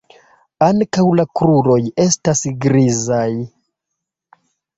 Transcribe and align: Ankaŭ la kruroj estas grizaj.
Ankaŭ 0.67 1.03
la 1.19 1.25
kruroj 1.41 1.77
estas 2.07 2.41
grizaj. 2.65 3.29